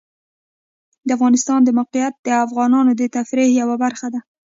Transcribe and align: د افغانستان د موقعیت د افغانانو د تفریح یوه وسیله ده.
د 1.07 1.09
افغانستان 1.17 1.59
د 1.63 1.69
موقعیت 1.77 2.13
د 2.25 2.27
افغانانو 2.45 2.91
د 2.95 3.01
تفریح 3.15 3.49
یوه 3.61 3.75
وسیله 3.81 4.07
ده. 4.13 4.19